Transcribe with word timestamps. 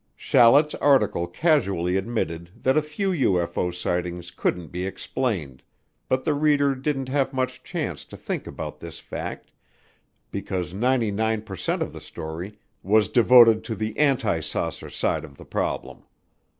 Shallet's 0.15 0.73
article 0.73 1.27
casually 1.27 1.95
admitted 1.95 2.49
that 2.63 2.75
a 2.75 2.81
few 2.81 3.11
UFO 3.11 3.71
sightings 3.71 4.31
couldn't 4.31 4.69
be 4.69 4.83
explained, 4.83 5.61
but 6.07 6.23
the 6.23 6.33
reader 6.33 6.73
didn't 6.73 7.07
have 7.07 7.33
much 7.33 7.61
chance 7.63 8.03
to 8.05 8.17
think 8.17 8.47
about 8.47 8.79
this 8.79 8.97
fact 8.99 9.51
because 10.31 10.73
99 10.73 11.43
per 11.43 11.55
cent 11.55 11.83
of 11.83 11.93
the 11.93 12.01
story 12.01 12.57
was 12.81 13.09
devoted 13.09 13.63
to 13.65 13.75
the 13.75 13.95
anti 13.95 14.39
saucer 14.39 14.89
side 14.89 15.23
of 15.23 15.37
the 15.37 15.45
problem. 15.45 16.01